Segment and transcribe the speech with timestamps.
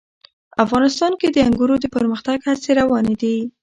[0.65, 3.37] افغانستان کې د انګورو د پرمختګ هڅې روانې دي.